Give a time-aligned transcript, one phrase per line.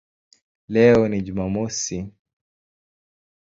[0.67, 2.11] Leo ni Jumamosi".